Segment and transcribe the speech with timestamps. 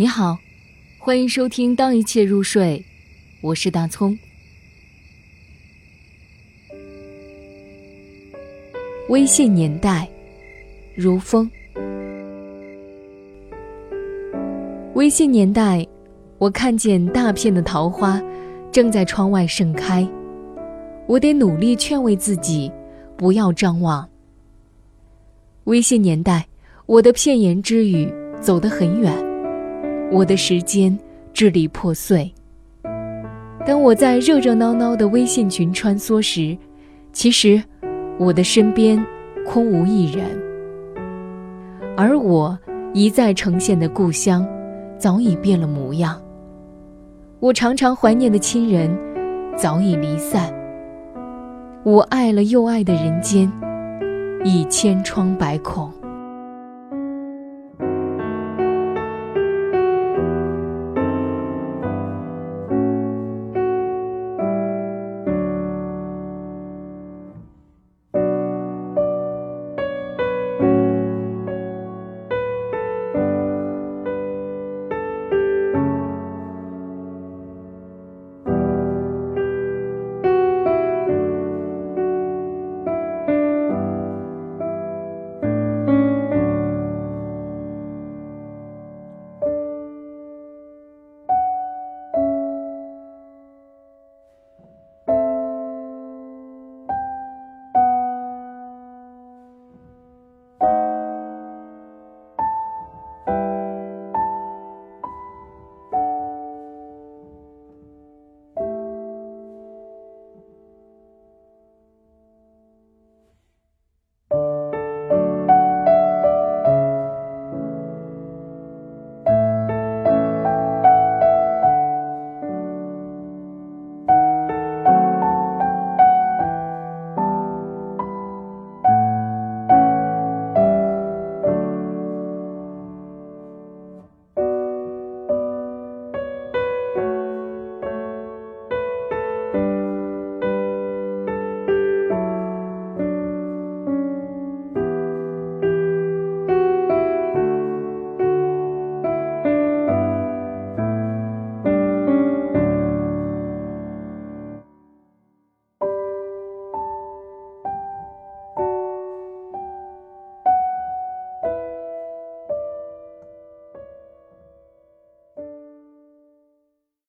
[0.00, 0.38] 你好，
[0.96, 2.78] 欢迎收听《当一切入睡》，
[3.40, 4.16] 我是大葱。
[9.08, 10.08] 微信年代，
[10.94, 11.50] 如风。
[14.94, 15.84] 微信年代，
[16.38, 18.22] 我看见大片的桃花
[18.70, 20.08] 正在窗外盛开，
[21.08, 22.70] 我得努力劝慰自己，
[23.16, 24.08] 不要张望。
[25.64, 26.46] 微信年代，
[26.86, 28.08] 我的片言之语
[28.40, 29.27] 走得很远。
[30.10, 30.98] 我的时间
[31.32, 32.32] 支离破碎。
[33.66, 36.56] 当我在热热闹闹的微信群穿梭时，
[37.12, 37.62] 其实
[38.18, 39.04] 我的身边
[39.46, 40.24] 空无一人，
[41.96, 42.58] 而我
[42.94, 44.46] 一再呈现的故乡
[44.96, 46.18] 早已变了模样。
[47.40, 48.90] 我常常怀念的亲人
[49.56, 50.50] 早已离散，
[51.84, 53.52] 我爱了又爱的人间
[54.44, 55.92] 已千疮百孔。